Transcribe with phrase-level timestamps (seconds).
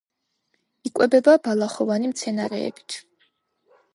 [0.89, 2.97] იკვებება ბალახოვანი მცენარეებით.